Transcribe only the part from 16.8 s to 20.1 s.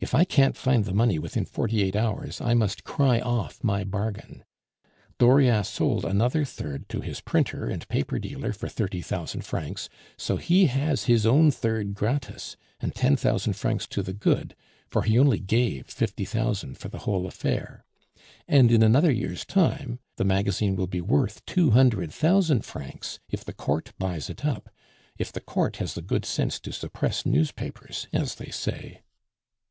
the whole affair. And in another year's time